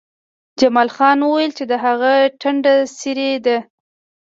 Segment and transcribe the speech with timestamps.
[0.59, 2.11] جمال خان وویل چې د هغه
[2.41, 3.57] ټنډه څیرې ده